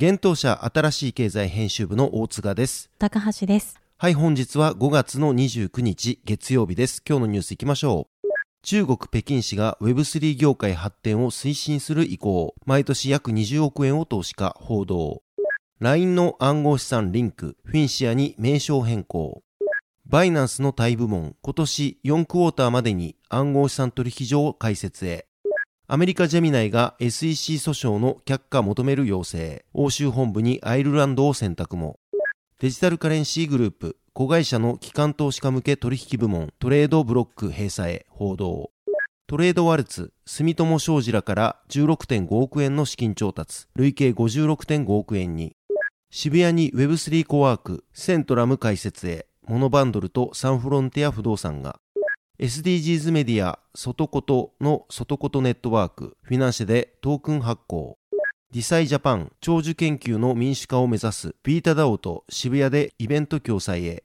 [0.00, 2.88] 現当社新しい経済編集部の大塚です。
[3.00, 3.80] 高橋です。
[3.96, 7.02] はい、本日は5月の29日月曜日です。
[7.04, 8.28] 今日のニュース行きましょう。
[8.62, 12.54] 中国北京市が Web3 業界発展を推進する意向。
[12.64, 15.24] 毎年約20億円を投資家報道。
[15.80, 19.42] LINE の暗号資産リンク、フィンシアに名称変更。
[20.06, 25.27] バイナンスのタイ部門、今年4クォーターまでに暗号資産取引所を開設へ。
[25.90, 29.64] アメリカジェミナイが SEC 訴訟の却下求める要請。
[29.72, 31.98] 欧州本部にアイルランドを選択も。
[32.60, 38.70] デジタルカレンシーグループ、子会社の機関投資家向け取引部門、トレードブロック閉鎖へ報道。
[39.26, 45.56] トレードワルツ、住友商事らから16.5億円の資金調達、累計56.5億円に。
[46.10, 49.26] 渋谷に Web3 コワーク、セントラム開設へ。
[49.46, 51.80] モノバンドルとサンフロンティア不動産が
[52.40, 57.98] SDGs メディア外ことの外ことネットワークフィナンシェでトークン発行
[58.52, 64.04] ディサイジャパン長寿研究の民主化を目指すビータダオと渋谷でイベント共催へ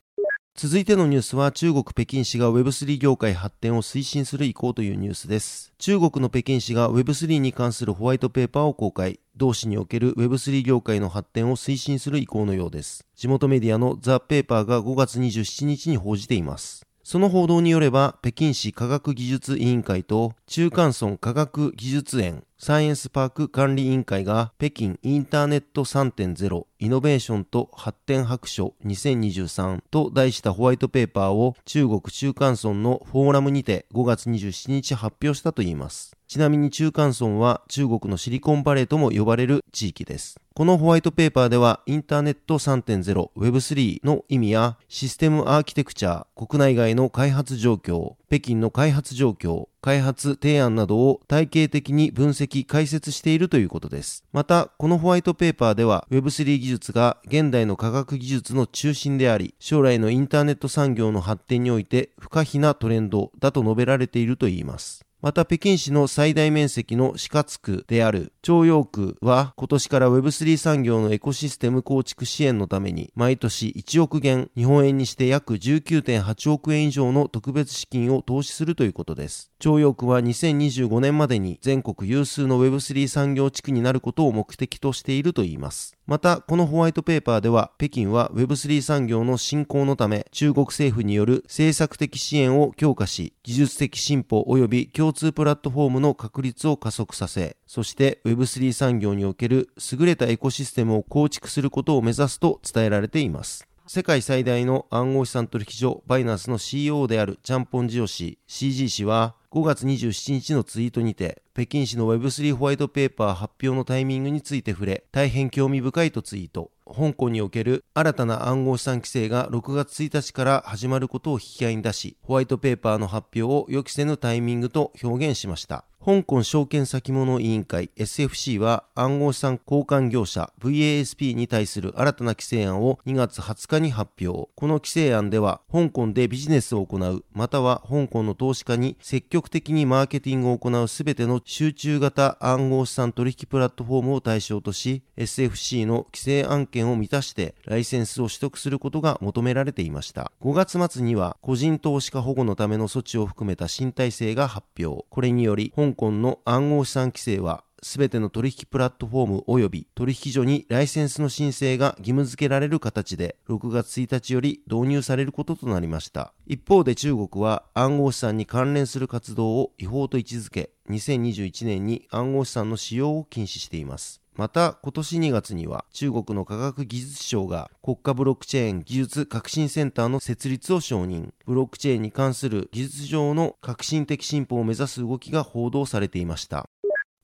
[0.56, 5.74] 続いてのニュースは中国北京市が Web3 業界発展を推進する意向というニュースです。
[5.80, 9.20] 中国の北京市が Web3 に関するホワイトペーパーを公開。
[9.36, 13.04] 同市における Web3 業界の発展を推進する意向のようです。
[13.16, 16.86] 地元メディアのザ・ペーパーが5月27日に報じています。
[17.04, 36.16] その報道によれば、北京市科学技術委員会と中間村科学技術園サイエンスパーク管理委員会が北京インターネット3.0イノベーションと発展白書2023と題したホワイトペーパーを中国中間村のフォーラムにて5月27日発表したといいます。
[36.28, 40.40] ちなみに中間村は中国のシリコンバレーとも呼ばれる地域です。
[40.56, 54.24] このホワイトペーパーではインターネット 3.0Web3 の意味やシステムアーキテクチャ、国内外の開発状況、北京の開発状況、開発提案などを体系的に分析解説しているということです。
[54.34, 65.06] また、このホワイトペーパーでは Web3 技術が現代の科学技術の中心であり、将来のインターネット産業の発展において不可避なトレンドだと述べられているといいます。
[65.24, 79.50] また北京市の最大面積の死活区である朝陽区は今年から Web3 産業のエコシステム構築支援のために毎年1億元日本円にして約19.8億円以上の特別資金を投資するということです。
[79.60, 85.96] 朝陽区は2025年までに全国有数の Web3 産業地区になることを目的としているといいます。
[86.06, 103.66] また、このホワイトペーパーでは、北京は Web3 産業の振興のため、中国政府による政策的支援を強化し、技術的進歩及び共通プラットフォームの確立を加速させ、そして Web3 産業における優れたエコシステムを構築することを目指すと伝えられています。
[103.88, 116.72] 世界最大の暗号資産取引所バイナンスの CEO であるチャンポンジオ氏 CG 氏は5月27日のツイートにて、北京市の Web3 ホワイトペーパー発表のタイミングについて触れ、大変興味深いとツイート。
[116.86, 125.86] 香港における新たな暗号資産規制が6月1日から始まることを引き合いに出し、ホワイトペーパーの発表を予期せぬタイミングと表現しました。
[126.06, 134.50] 香港証券先物委員会 SFC は暗号資産交換業者 VASP に対する新たな規制案を2月20日に発表。
[134.54, 150.32] この規制案では香港でビジネスを行う、または香港の投資家に積極的にマーケティングを行うすべての集中型暗号資産取引プラットフォームを対象とし、SFC の規制案件を満たしてライセンスを取得することが求められていました。
[150.42, 155.06] 5月末には個人投資家保護のための措置を含めた新体制が発表。
[155.10, 166.34] これにより香港の暗号資産規制はすべての取引プラットフォーム及び取引所にライセンスの申請が義務付けられる形で6月1日より導入されることとなりました。
[166.48, 174.23] 一方で中国は暗号資産に関連する活動を違法と位置づけ、2021年に暗号資産の使用を禁止しています。
[174.36, 181.34] また、今年2月には中国の科学技術省が国家ブロックチェーン技術革新センターの設立を承認。
[181.46, 186.66] ブロックチェーンに関する技術上の革新的進歩を目指す動きが報道されていました。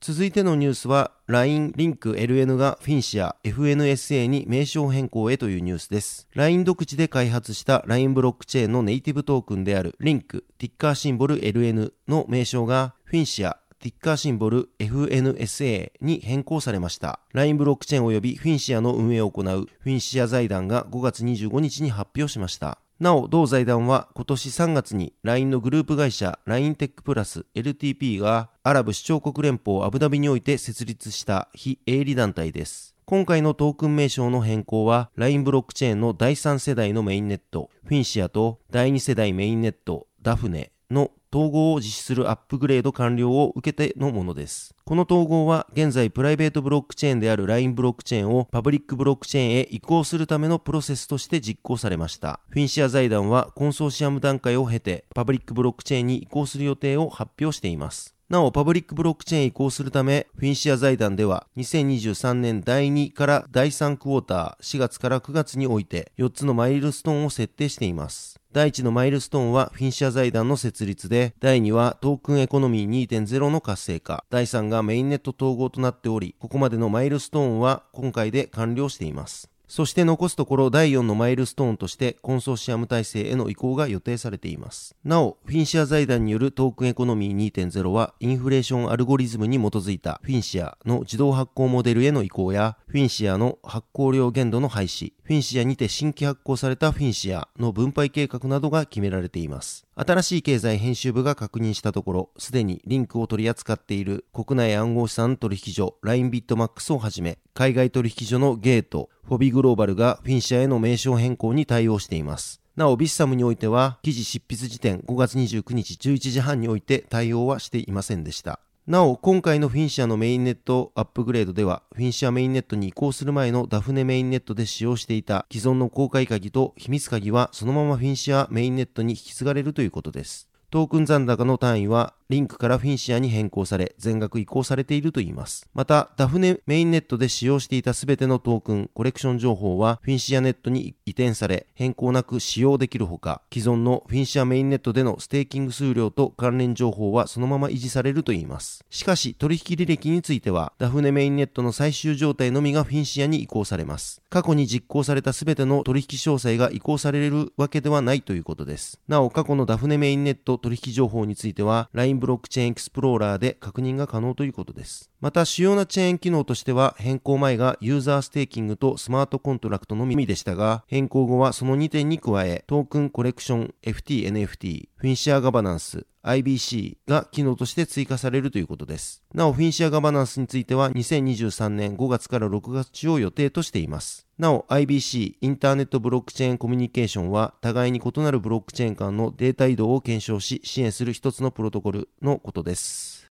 [0.02, 6.30] 続いてのニュースは LINE リンク LN がフィンシア FNSA に名称変更へというニュースです。
[6.36, 17.22] LINE 独自で開発した LINE ブロックチェーンのネイティブトークンであるリンク、ティッカーシンボル LN の名称がフィンシアティッカーシンボル FNSA に変更されました。
[17.34, 22.80] LINE ブロックチェーン及びフィンシアの運営を行うフィンシア財団が5月25日に発表しました。
[23.00, 32.96] なお、同財団は今年3月に LINE のグループ会社 LINE テックプラス LTP がアラブ首長国連邦アブダビにおいて設立した非営利団体です。
[33.06, 44.76] 今回のトークン名称の変更は LINE ブロックチェーンの第3世代のメインネットフィンシアと第2世代メインネットダフネの統合を実施するアップグレード完了を受けてのものです。
[44.84, 52.40] この統合は現在プライベートブロックチェーンである LINE ブロックチェーンをパブリックブロックチェーンへ移行するためのプロセスとして実行されました。
[52.50, 58.19] フィンシア財団はコンソーシアム段階を経てパブリックブロックチェーンに移行する予定を発表しています。
[58.30, 68.40] なお、パブリックブロックチェーン移行するため、フィンシア財団では、2023年第2から第3クォーター、4月から9月において、4つのマイルストーンを設定しています。
[68.54, 79.50] 第1のマイルストーンはフィンシア財団の設立で、第2はトークンエコノミー2.0の活性化、第3がメインネット統合となっており、ここまでのマイルストーンは今回で完了しています。
[79.70, 84.96] そして残すところ第4のマイルストーンとしてコンソーシアム体制への移行が予定されています。
[85.04, 99.86] なお、フィンシア財団によるトークンエコノミー2.0はインフレーションアルゴリズムに基づいたフィンシアの自動発行モデルへの移行やフィンシアの発行量限度の廃止、フィンシアにて新規発行されたフィンシアの分配計画などが決められています。
[99.96, 112.64] 新しい経済編集部が確認したところ、すでにリンクを取り扱っている国内暗号資産取引所 LINE ビットマックスをはじめ、海外取引所のゲート、フォビグローバルがフィンシアへの名称変更に対応しています。
[112.76, 118.60] なお、ビッサムにおいては、記事執筆時点5月29日11時半において対応はしていませんでした。
[118.88, 130.49] なお、今回のフィンシアのメインネットアップグレードでは、フィンシアメインネットに移行する前のダフネメインネットで使用していた既存の公開鍵と秘密鍵はそのままフィンシアメインネットに引き継がれるということです。
[130.72, 135.68] トークン残高の単位はリンクからフィンシアに変更され、全額移行されているといいます。
[135.74, 148.86] また、ダフネメインネットで使用していたすべてのトークン、コレクション情報はフィンシアネットに移転され、変更なく使用できるほか、既存のフィンシアメインネットでのステーキング数量と関連情報はそのまま維持されるといいます。
[148.92, 154.22] しかし、取引履歴については、ダフネメインネットの最終状態のみがフィンシアに移行されます。
[154.30, 159.00] 過去に実行されたすべての取引詳細が移行されるわけではないということです。
[159.08, 165.10] なお、過去のダフネメインネット取引情報については、LINE ブロックチェーンエクスプローラーで確認が可能ということです。
[165.22, 179.24] また、主要なチェーン機能としては、変更前がユーザーステーキングとスマートコントラクトのみでしたが、変更後はその2点に加え、トークンコレクション FT-NFT、フィンシアガバナンス、IBC が機能として追加されるということです。
[179.34, 184.28] なお、フィンシアガバナンスについては2023年5月から6月中を予定としています。
[184.38, 193.28] なお、IBC、インターネットブロックチェーンコミュニケーションは、互いに異なるブロックチェーン間のデータ移動を検証し、支援する一つのプロトコルのことです。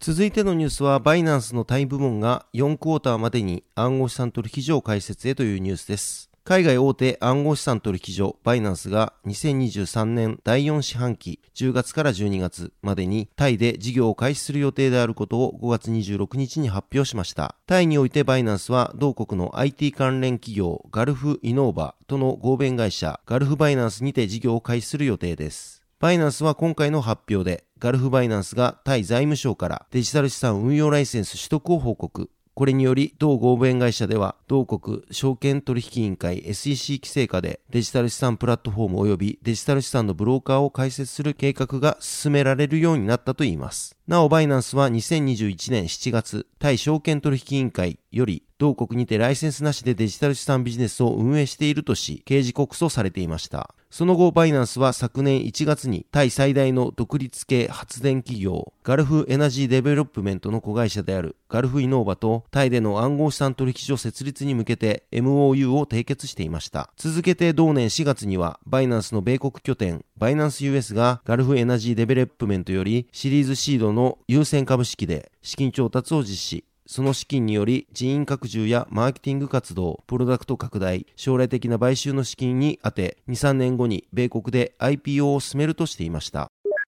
[0.00, 6.31] 続いてのニュースは、バイナンスのタイ部門が4クォーターまでに暗号資産取引所を開設へというニュースです。
[6.44, 17.54] 海外大手暗号資産取引所バイナンスが2023年第4四半期10月から12月までにタイで事業を開始する予定であることを5月26日に発表しました。
[17.66, 25.80] タイにおいてバイナンスは同国の IT 関連企業ガルフイノーバとの合弁会社ガルフバイナンスにて事業を開始する予定です。
[26.00, 32.30] バイナンスは今回の発表でガルフバイナンスがタイ財務省からデジタル資産運用ライセンス取得を報告。
[32.62, 43.96] これにより、同合弁会社では、同国証券取引委員会 SEC 規制下でデジタル資産プラットフォーム及びデジタル資産のブローカーを開設する計画が進められるようになったといいます。
[44.06, 53.74] なお、バイナンスは2021年7月、タイ証券取引委員会より同国にてライセンスなしでデジタル資産ビジネスを運営しているとし、刑事告訴されていました。
[53.90, 66.88] その後、バイナンスは昨年1月にタイ最大の独立系発電企業、ガルフエナジーデベロップメントの子会社であるガルフイノーバとタイでの暗号資産取引所設立に向けて MOU を締結していました。
[66.96, 76.64] 続けて同年4月には、バイナンスの米国拠点、バイナンス US がガルフエナジーデベロップメントよりシリーズシードの優先株式で資金調達を実施。
[76.92, 86.48] その資金により人員拡充やマーケティング活動、プロダクト拡大、将来的な買収の資金に充て、2、3年後に米国で IPO を進めるとしていました。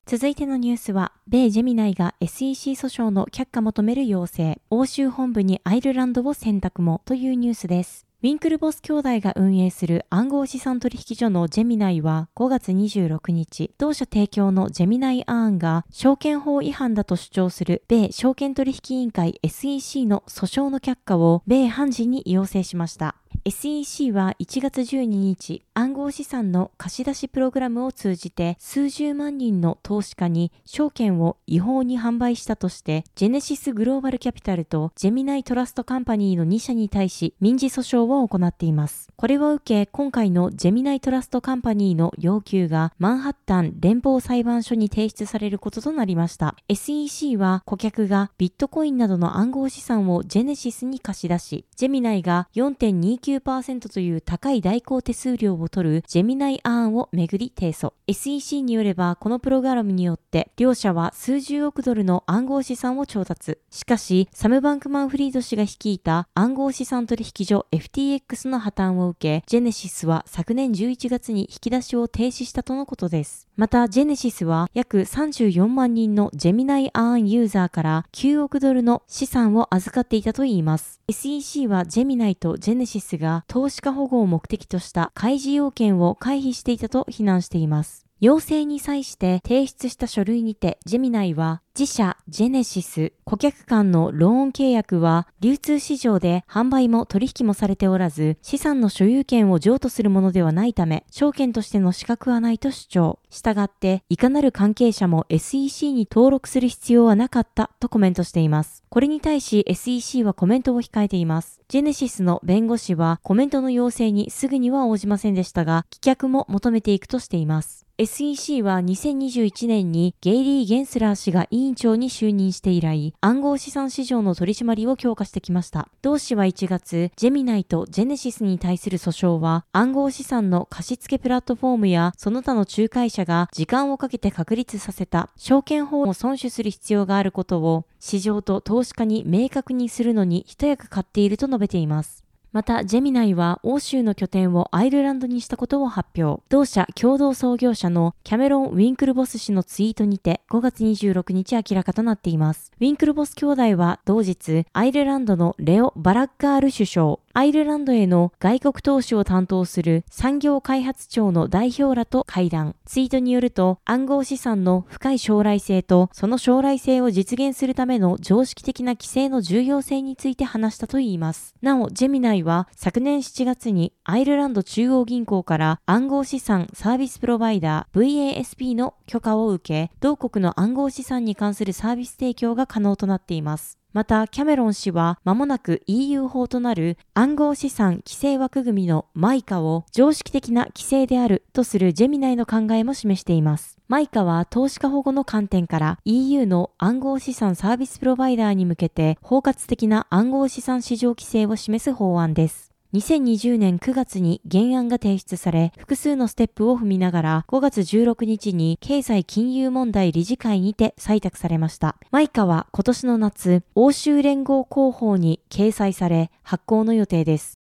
[0.08, 8.08] 続いてのニュースは、米ジェミナイが SEC 訴訟の却下求める要請、欧州本部にアイルランドを選択もというニュースです。
[8.24, 23.18] ウィンクルボス兄弟が運営する暗号資産取引所のジェミナイは5月26日、同社提供のジェミナイアーンが証券法違反だと主張する米証券取引委員会 SEC の訴訟の却下を米判事に要請しました。
[23.46, 39.10] SEC は1月12日、暗号資産の貸し出しプログラムを通じて数十万人の投資家に証券を違法に販売したとして、ジェネシスグローバルキャピタルとジェミナイトラストカンパニーの2社に対し民事訴訟を行っています。
[39.16, 46.56] これを受け、今回のジェミナイトラストカンパニーの要求がマンハッタン連邦裁判所に提出されることとなりました。
[46.70, 57.94] SEC は顧客がビットコインなどの暗号資産をジェネシスに貸し出し、ジェミナイが4.29%という高い代行手数料を取るジェミナイアーンをめぐり提訴。
[58.08, 63.60] SEC によればこのプログラムによって両社は数十億ドルの暗号資産を調達。
[63.70, 73.48] しかし、サム・バンクマンフリード氏が率いた暗号資産取引所 FTX の破綻を受け、ジェネシスは昨年11月に引き出しを停止したとのことです。
[73.56, 81.00] また、ジェネシスは約34万人のジェミナイアーンユーザーから9億ドルの資産を預かっていたといいます。
[81.08, 88.06] SEC はジェミナイとジェネシスが投資家保護を目的とした開示要件を回避していたと非難しています。
[88.20, 103.20] 要請に際して提出した書類にて、ジェミナイは自社ジェネシス顧客間のローン契約は流通市場で販売も取引もされておらず資産の所有権を譲渡するものではないため証券としての資格はないと主張。
[103.32, 108.84] したがっていかなる関係者も SEC に登録する必要はなかったとコメントしています。
[108.90, 111.60] これに対し SEC はコメントを控えています。
[111.68, 117.88] ジェネシスの弁護士はコメントの要請にすぐには応じませんでしたが棄却も求めていくとしています。
[117.98, 125.90] SEC は2021年にゲイリー・ゲンスラー氏が委員長に就任して以来、暗号資産市場の取り締まりを強化してきました。
[126.02, 142.23] 同氏は1月、ジェミナイとジェネシスに対する訴訟は、暗号資産の貸付プラットフォームやその他の仲介者が時間をかけて確立させた証券法を損守する必要があることを、市場と投資家に明確にするのに一役買っていると述べています。
[142.54, 146.44] また、ジェミナイは欧州の拠点をアイルランドにしたことを発表。
[146.50, 152.72] 同社共同創業者のキャメロン・ウィンクルボス氏のツイートにて5月26日明らかとなっています。
[152.80, 162.76] ウィンクルボス兄弟は同日、アイルランドのレオ・バラッガール首相、アイルランドへの外国投資を担当する産業開発庁の代表らと会談。
[162.86, 171.56] ツイートによると、暗号資産の深い将来性と、その将来性を実現するための常識的な規制の重要性について話したといいます。
[171.64, 183.80] なお、ジェミナイは昨年7月にアイルランド中央銀行から暗号資産サービスプロバイダー VASP の許可を受け、同国の暗号資産に関するサービス提供が可能となっています。
[183.94, 193.78] また、キャメロン氏は間もなく EU 法となる暗号資産規制枠組みのマイカを常識的な規制であるとするジェミナイの考えも示しています。
[193.88, 202.73] マイカは投資家保護の観点から EU の暗号資産サービスプロバイダーに向けて包括的な暗号資産市場規制を示す法案です。
[202.94, 211.96] 2020年9月に原案が提出され、複数のステップを踏みながら、5月16日に経済金融問題理事会にて採択されました。
[212.12, 217.63] マイカは今年の夏、欧州連合広報に掲載され、発行の予定です。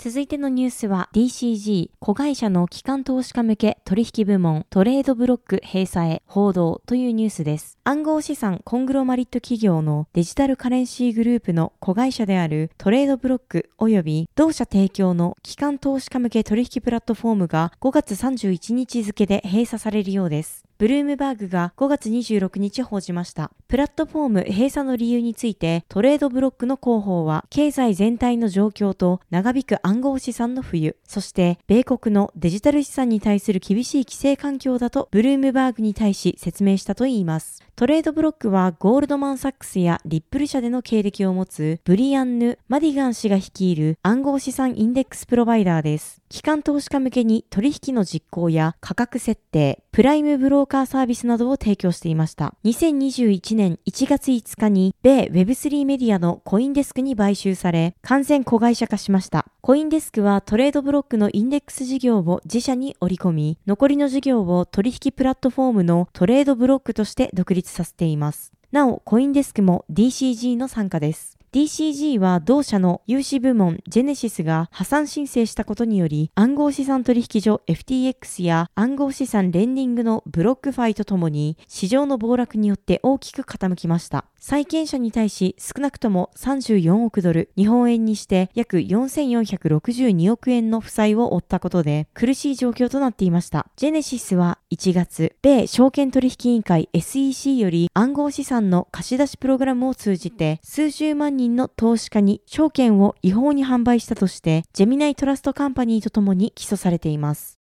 [0.00, 7.78] 続いてのニュースは DCG 子会社の機関投資家向け取引部門トレードブロック閉鎖へ報道というニュースです。
[7.82, 20.67] 暗号資産コングロマリット企業のデジタルカレンシーグループの子会社であるトレードブロック及び同社提供の機関投資家向け取引プラットフォームが5月31日付で閉鎖されるようです。
[20.78, 23.50] ブルームバーグが5月26日報じました。
[23.66, 37.67] プラットフォーム閉鎖の理由についてトレードブロックの広報は経済全体の状況と長引く暗号資産の冬、そして米国のデジタル資産に対する厳しい規制環境だとブルームバーグに対し説明したといいます。
[37.78, 46.20] トレードブロックはゴールドマンサックスやリップル社での経歴を持つブリアンヌ・マディガン氏が率いる暗号資産インデックスプロバイダーです。
[46.28, 52.54] 機関投資家向けに取引の実行や価格設定、プライムブローカーサービスなどを提供していました。
[52.64, 59.46] 2021年1月5日に米 Web3 メディアのコインデスクに買収され、完全子会社化しました。
[59.60, 68.52] コインデスクはトレードブロックのインデックス事業を自社に織り込み、残りの事業を取引プラットフォームのトレードブロックとして独立させています。
[68.72, 71.38] なお、コインデスクも DCG の参加です。
[71.50, 84.26] DCG は同社の融資部門ジェネシスが破産申請したことにより暗号資産取引所 FTX や暗号資産レンディングのブロックファイとともに市場の暴落によって大きく傾きました。
[84.40, 93.66] 債権者に対し少なくとも34億ドル、日本円にして約4462億円の負債を負ったことで苦しい状況となっていました。
[93.76, 107.58] ジェネシスは1月、米証券取引委員会 SEC より暗号資産の貸し出しプログラムを通じて数十万人の投資家に証券を違法に販売したとして、ジェミナイトラストカンパニーとともに起訴されています。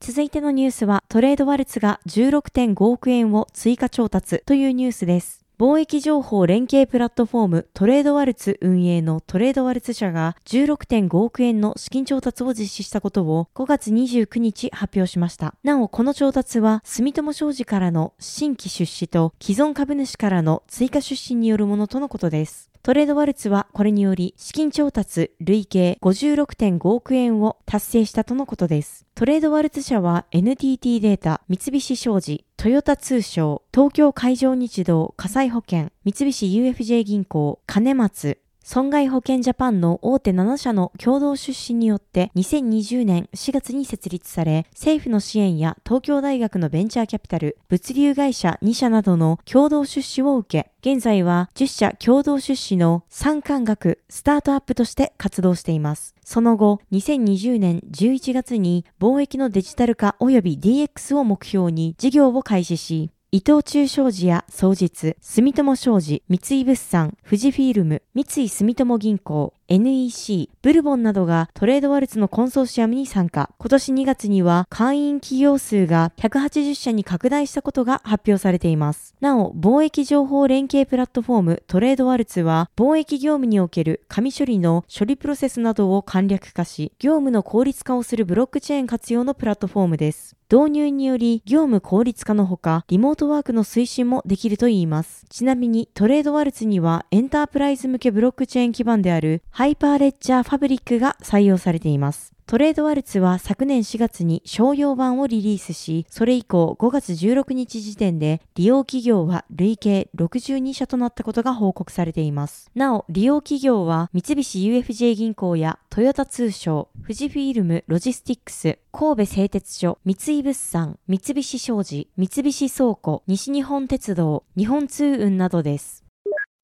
[0.00, 5.43] 続いてのニュースは、トレードワルツが16.5億円を追加調達というニュースです。
[5.64, 15.54] 貿易情報連携プラットフォームトレードワルツ運営のトレードワルツ社が16.5億円の資金調達を実施したことを5月29日発表しました。
[15.62, 22.73] なお、この調達は住友商事からの新規出資と既存株主からの追加出資によるものとのことです。
[22.84, 29.06] トレードワルツはこれにより資金調達累計56.5億円を達成したとのことです。
[29.14, 56.14] トレードワルツ社は NTT データ、三菱商事、トヨタ通商、東京海上日動、火災保険、三菱 UFJ 銀行、金松、損害保険ジャパンの大手7社の共同出資によって2020年4月に設立され、政府の支援や東京大学のベンチャーキャピタル、物流会社2社などの共同出資を受け、現在は10社共同出資の産官学スタートアップとして活動しています。
[56.24, 73.50] その後、2020年11月に貿易のデジタル化及び DX を目標に事業を開始し、伊藤忠商事や双日、住友商事、三井物産、富士フィルム、三井住友銀行、NEC、ブルボンなどがトレードワルツのコンソーシアムに参加。
[73.58, 79.16] 今年2月には会員企業数が180社に拡大したことが発表されています。
[79.20, 90.36] なお、貿易情報連携プラットフォームトレードワルツは貿易業務における紙処理の処理プロセスなどを簡略化し、業務の効率化をするブロックチェーン活用のプラットフォームです。
[90.52, 95.26] 導入により業務効率化のほか、リモートワークの推進もできるといいます。
[95.28, 102.34] ちなみにトレードワルツにはエンタープライズ向けブロックチェーン基盤であるハハイパーレッジャーファブリックが採用されています。
[102.44, 112.70] トレードワルツは昨年4月に商用版をリリースし、それ以降5月16日時点で利用企業は累計62社となったことが報告されています。
[112.74, 126.03] なお、利用企業は三菱 UFJ 銀行やトヨタ通商、富士フィルムロジスティックス、神戸製鉄所、三井物産、三菱商事、三菱倉庫、西日本鉄道、日本通運などです。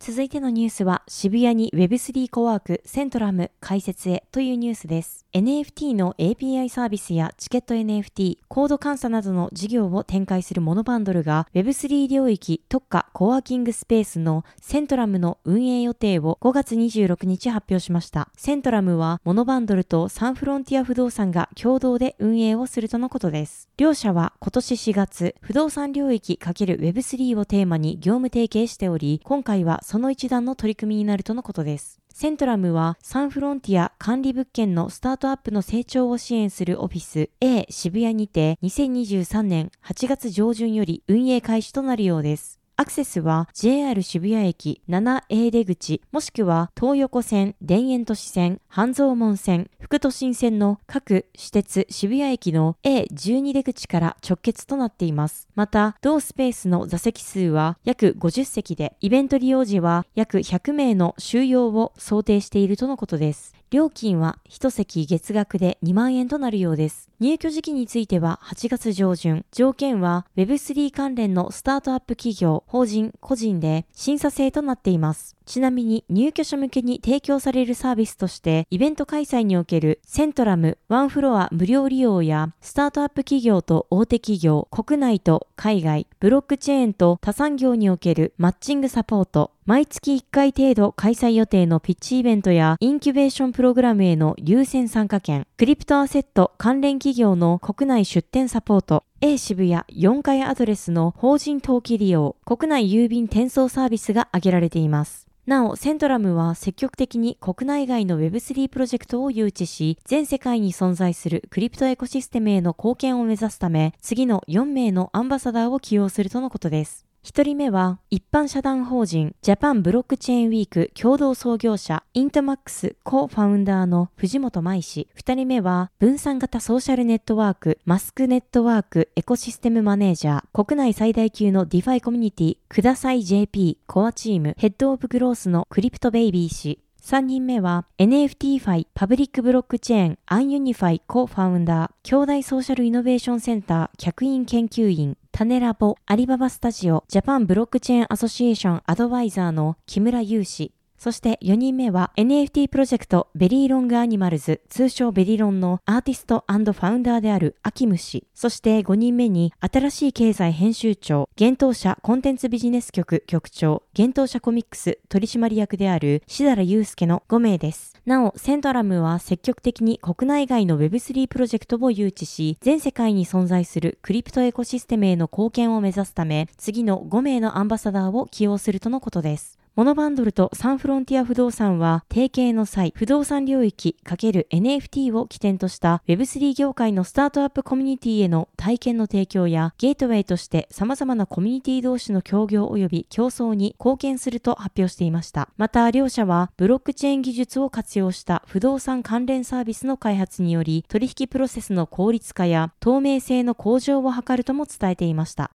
[0.02, 5.26] 続いてのニュースは渋谷に Web3 コワークセントラム開設へというニュースです。
[5.34, 18.30] NFT の API サービスやチケット NFT、コード監査などの事業を展開するモノバンドルが Web3 領域特化コワーキングスペースのセントラムの運営予定を5月26日発表しました。
[18.38, 23.68] セントラムはモノバンドルとサンフロンティア不動産が共同で運営をするとのことです。
[23.76, 31.98] 両社は今年4月、不動産領域 ×Web3 をテーマに業務提携しており、今回はその一段の取り組みになるとのことです。
[32.14, 42.60] セントラムはサンフロンティア管理物件のスタートアップの成長を支援するオフィス A 渋谷にて2023年8月上旬より運営開始となるようです。
[42.80, 55.46] アクセスは JR 渋谷駅 7A 出口もしくは東横線、田園都市線、半蔵門線、副都心線の各私鉄渋谷駅の A12 出口から直結となっています。
[55.54, 63.60] また、同スペースの座席数は約50席で、イベント利用時は約100名の収容を想定しているとのことです。
[63.70, 67.09] 料金は一席月額で2万円となるようです。
[67.20, 69.44] 入居時期については8月上旬。
[69.52, 75.37] 条件は Web3 関連のスタートアップ企業、法人、個人で審査制となっています。
[75.50, 105.29] ちなみに入居者向けに提供されるサービスとして、イベント開催におけるセントラムワンフロア無料利用や、スタートアップ企業と大手企業、国内と海外、ブロックチェーンと他産業におけるマッチングサポート、毎月1回程度開催予定のピッチイベントやインキュベーションプログラムへの優先参加券、クリプトアセット関連企業の国内出展サポート、A 渋谷4階アドレスの法人登記利用、国内郵便転送サービスが挙げられています。
[105.46, 117.10] なお、セントラムは積極的に国内外の Web3 プロジェクトを誘致し、全世界に存在するクリプトエコシステムへの貢献を目指すため、次の4名のアンバサダーを起用するとのことです。
[117.22, 125.06] 一人目は、一般社団法人ジャパンブロックチェーンウィーク共同創業者イントマックス Co-founder の藤本真衣氏。
[125.14, 136.80] 二人目は、分散型ソーシャルネットワークマスクネットワークエコシステムマネージャー国内最大級のディファイコミュニティください JP コアチームヘッドオブグロースのクリプトベイビー氏。
[137.02, 158.26] 3人目は NFT ファイパブリックブロックチェーンアンユニファイコファウンダー兄弟ソーシャルイノベーションセンター客員研究員タネラボアリババスタジオジャパンブロックチェーンアソシエーションアドバイザーの木村祐氏そして4人目は NFT プロジェクトベリーロングアニマルズ通称ベリロンのアーティスト Founder であるアキム氏。
[158.34, 167.94] そして5人目に新しい経済編集長、幻冬舎コンテンツビジネス局局長、幻冬舎コミックス取締役である設楽悠介の5名です。
[168.04, 179.60] なお、セントラムは積極的に国内外の Web3 プロジェクトを誘致し、全世界に存在するクリプトエコシステムへの貢献を目指すため、次の5名のアンバサダーを起用するとのことです。
[179.80, 195.48] モノバンドルとサンフロンティア不動産は提携の際、不動産領域 ×NFT を起点とした Web3 業界のスタートアップコミュニティへの体験の提供やゲートウェイとして様々なコミュニティ同士の協業及び競争に貢献すると発表していました。
[195.56, 205.50] また、両社はブロックチェーン技術を活用した不動産関連サービスの開発により取引プロセスの効率化や透明性の向上を図るとも伝えていました。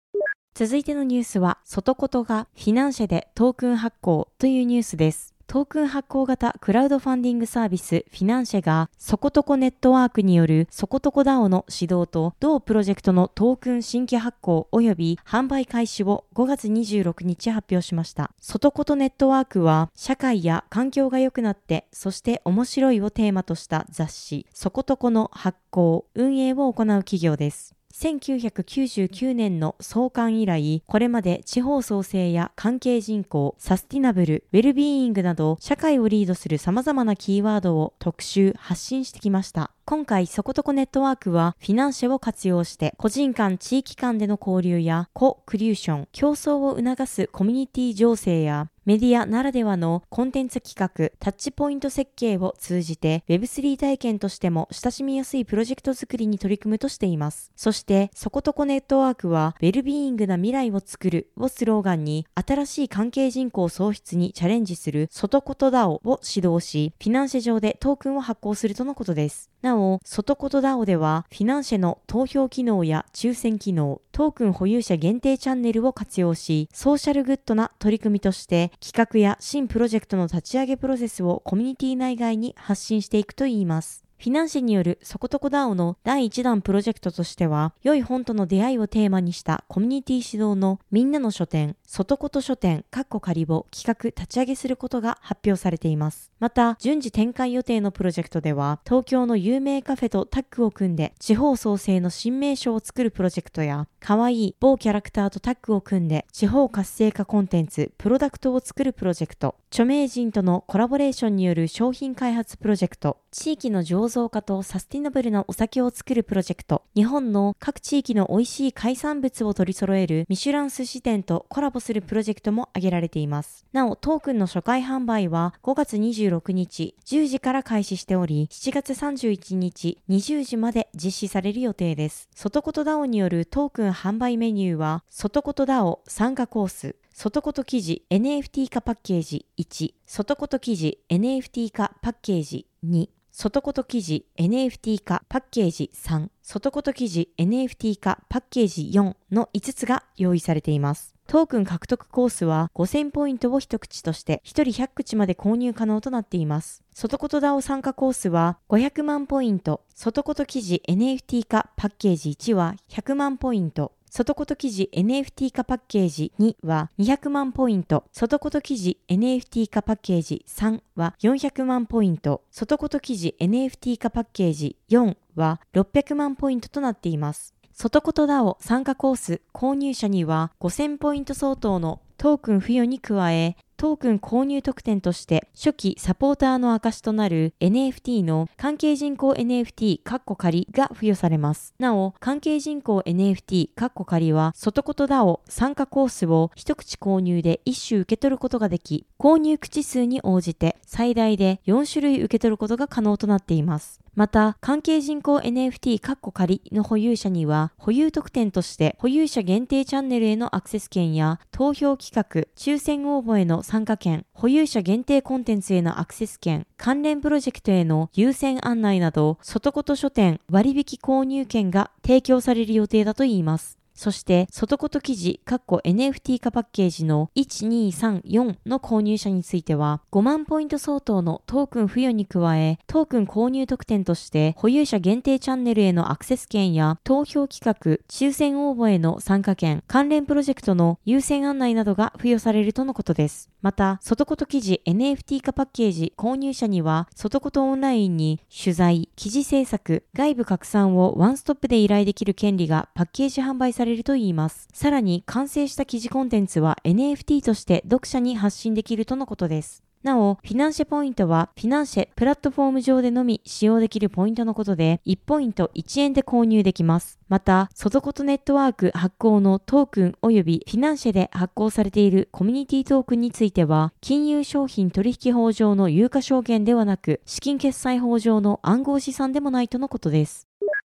[0.58, 5.36] 続いてのニュースは、外ことがフィナンシェでトークン発行というニュースです。
[5.48, 18.32] トークン発行型クラウドファンディングサービスフィナンシェがそことこネットワークによるそことこ DAO の指導と同プロジェクトのトークン新規発行及び販売開始を5月26日発表しました。
[18.40, 27.76] ソトコトネットワークは社会や環境が良くなってそして面白いをテーマとした雑誌そことこの発行運営を行う企業です。
[27.98, 39.72] 1999年の創刊以来、これまで地方創生や関係人口、サスティナブル、ウェルビーイングなど社会をリードする様々なキーワードを特集、発信してきました。
[39.86, 57.52] 今回、そことこネットワークは、フィナンシェを活用して、個人間、地域間での交流や、 Co-creation、共創を促すコミュニティ醸成や、メディアならではのコンテンツ企画、タッチポイント設計を通じて Web3 体験としても親しみやすいプロジェクト作りに取り組むとしています。
[57.56, 69.50] そして、そことこネットワークは、ウェルビーイングな未来を作るをスローガンに、新しい関係人口創出にチャレンジする外こと DAO を指導し、フィナンシェ上でトークンを発行するとのことです。
[69.64, 84.05] なお、ソトコト DAO では、フィナンシェの投票機能や抽選機能、トークン保有者限定チャンネルを活用し、ソーシャルグッドな取り組みとして、企画や新プロジェクトの立ち上げプロセスをコミュニティ内外に発信していくといいます。
[84.18, 96.32] フィナンシェによるそことこ DAO の第1弾プロジェクトとしては、良い本との出会いをテーマにしたコミュニティ主導のみんなの書店、ソトコト書店、カッコ仮を企画立ち上げすることが発表されています。
[96.40, 123.66] また、順次展開予定のプロジェクトでは、東京の有名カフェとタッグを組んで、地方創生の新名称を作るプロジェクトや、可愛い某キャラクターとタッグを組んで、地方活性化コンテンツ、プロダクトを作るプロジェクト、著名人とのコラボレーションによる商品開発プロジェクト、地域の醸造家とサスティナブルなお酒を作るプロジェクト、日本の各地域の美味しい海産物を取り揃えるミシュラン寿司店とコラボするプロジェクトも挙げられています。
[123.74, 132.30] なお、トークンの初回販売は5月26日10時から開始しており、7月31日20時まで実施される予定です。
[132.36, 151.14] 外こと DAO によるトークン販売メニューは、外こと DAO 参加コース、外こと記事 NFT 化パッケージ1、外こと記事 NFT 化パッケージ2、外こと記事 NFT 化パッケージ3、外こと記事 NFT 化パッケージ4の5つが用意されています。
[151.28, 156.82] トークン獲得コースは5000ポイントを一口として1人100口まで購入可能となっています。
[156.94, 177.54] 外こと DAO 参加コースは500万ポイント、外こと記事 NFT 化パッケージ1は100万ポイント、外こと記事 NFT 化パッケージ2は200万ポイント、外こと記事 NFT 化パッケージ3は400万ポイント、外こと記事 NFT 化パッケージ4は600万ポイントとなっています。
[177.74, 191.76] 外ことだお参加コース購入者には5000ポイント相当のトークン付与に加え、トークン購入特典として初期サポーターの証となる NFT の関係人口 NFT カッコ仮が付与されます。
[191.78, 204.02] なお、関係人口 NFT カッコ仮は外ことダオ参加コースを一口購入で一種受け取ることができ、購入口数に応じて最大で4種類受け取ることが可能となっています。
[204.16, 223.78] また、関係人口 NFT カッコ仮の保有者には、保有特典として保有者限定チャンネルへのアクセス権や投票企画、抽選応募への参参加権、保有者限定コンテンツへのアクセス権、関連プロジェクトへの優先案内など、外こと書店割引購入権が提供される予定だといいます。
[223.96, 243.50] そして、外こと記事、括弧 NFT 化パッケージの1234の購入者については、5万ポイント相当のトークン付与に加え、トークン購入特典として、保有者限定チャンネルへのアクセス権や、投票企画、抽選応募への参加権、関連プロジェクトの優先案内などが付与されるとのことです。
[243.66, 254.68] また、外こと記事 NFT 化パッケージ購入者には、外ことオンラインに取材、記事制作、外部拡散をワンストップで依頼できる権利がパッケージ販売されるといいます。
[254.72, 259.85] さらに、完成した記事コンテンツは NFT として読者に発信できるとのことです。
[260.06, 267.18] なお、フィナンシェポイントは、フィナンシェプラットフォーム上でのみ使用できるポイントのことで、1ポイント1円で購入できます。
[267.28, 280.48] また、外ことネットワーク発行のトークン及びフィナンシェで発行されているコミュニティトークンについては、金融商品取引法上の有価証券ではなく、資金決済法上の暗号資産でもないとのことです。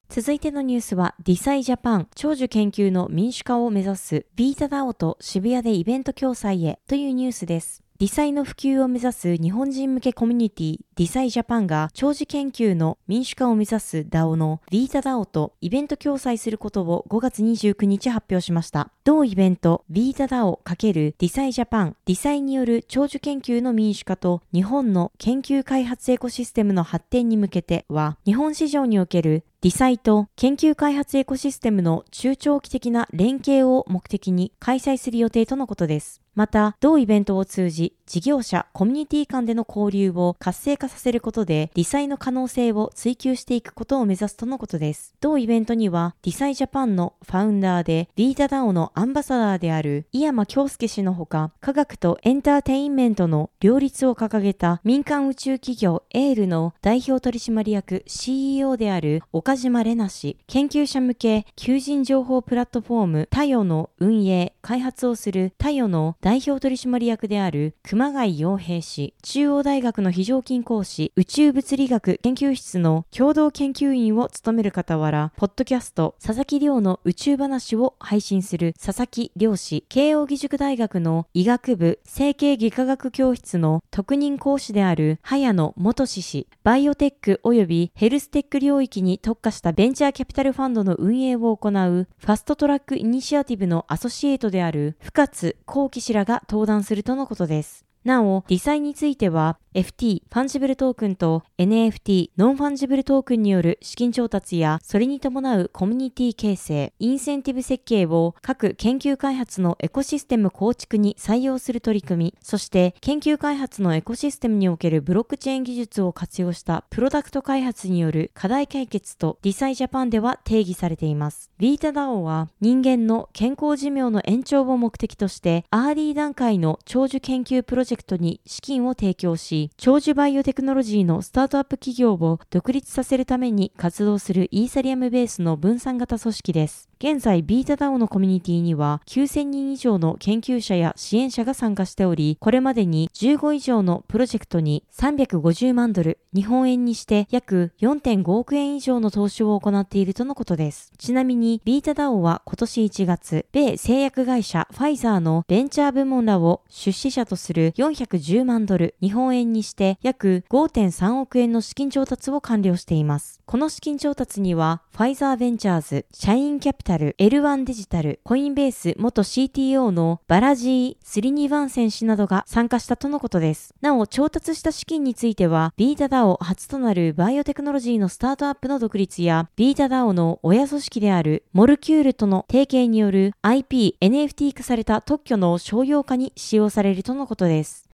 [0.08, 7.82] 続いてのニュースは、 DeSci Japan 長寿研究の民主化を目指す VitaDAO と渋谷でイベント共催へというニュースです。
[8.00, 18.90] DeSci の普及を目指す日本人向けコミュニティ DeSci Japan が長寿研究の民主化を目指す DAO のビータ DAO とイベント共催することを5月29日発表しました。
[19.04, 36.22] 同イベントビータ DAO× ディサイジャパンディサイによる長寿研究の民主化と日本の研究開発エコシステムの発展に向けては日本市場における DeSci と研究開発エコシステムの中長期的な連携を目的に開催する予定とのことです。
[36.40, 45.14] また、同イベントを通じ、事業者、コミュニティ間での交流を活性化させることで、ディサイの可能性を追求していくことを目指すとのことです。
[45.20, 97.89] 同イベントには、ディサイジャパンのファウンダーで、ビータダオのアンバサダーである、井山京介氏のほか、科学とエンターテインメントの両立を掲げた民間宇宙企業エールの代表取締役 CEO である岡島玲奈氏、研究者向け求人情報プラットフォームタヨの運営、開発をするタヨの代代表取締役である熊谷洋平氏、中央大学の非常勤講師、宇宙物理学研究室の共同研究員を務める傍ら、ポッドキャスト、佐々木亮の宇宙話を配信する佐々木亮氏、慶応義塾大学の医学部整形外科学教室の特任講師である早野元氏氏、バイオテック及びヘルステック領域に特化したベンチャーキャピタルファンドの運営を行うファストトラックイニシアティブのアソシエイトである深津幸喜氏らが登壇するとのことです。
[98.04, 121.48] なお、 DeSci については、FT、ファンジブルトークンと NFT、ノンファンジブルトークンによる資金調達や、それに伴うコミュニティ形成、インセンティブ設計を各研究開発のエコシステム構築に採用する取り組み、そして研究開発のエコシステムにおけるブロックチェーン技術を活用したプロダクト開発による課題解決と DeSci Japan では定義されています。
[121.58, 136.89] VitaDAO は人間の健康寿命の延長を目的として、アーリー段階の長寿研究プロジェクトジェクトに資金を提供し、長寿バイオテクノロジーのスタートアップ企業を独立させるために活動するイーサリアムベースの分散型組織です。
[137.02, 150.92] 現在、 VitaDAO のコミュニティには9000人以上の研究者や支援者が参加しており、これまでに15以上のプロジェクトに350万ドル、日本円にして約4.5億円以上の投資を行っているとのことです。
[150.98, 163.40] ちなみに、ビータダオは今年1月、米製薬会社ファイザーのベンチャー部門らを出資者とする410万ドル、日本円にして約5.3億円の資金調達を完了しています。
[163.46, 173.72] この資金調達には、ファイザーベンチャーズ、社員キャピタタル、L1 デジタル、コインベース元 CTO のバラジー・スリニワン選手などが参加したとのことです。
[173.80, 187.89] なお、調達した資金については、ビータダオ初となるバイオテクノロジーのスタートアップの独立や、ビータダオの親組織であるモルキュールとの提携による IP、NFT 化された特許の商用化に使用されるとのことです。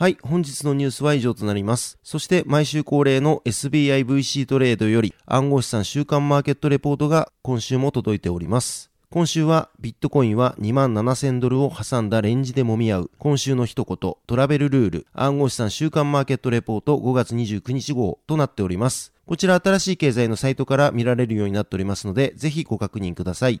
[0.00, 1.98] はい、本日のニュースは以上となります。
[2.04, 8.92] そして毎週恒例の SBIVC トレードより暗号資産週間マーケットレポートが今週も届いております。
[9.10, 19.12] 今週はビットコインは2万7000ドルを挟んだレンジで揉み合う今週の一言トラベルルール暗号資産週間マーケットレポート5月29日号となっております。
[19.26, 23.60] こちら新しい経済のサイトから見られるようになっておりますのでぜひご確認ください。